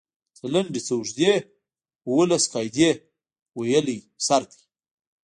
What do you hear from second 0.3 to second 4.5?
څۀ لنډې څۀ اوږدې اووه لس قاعدې ويلی سر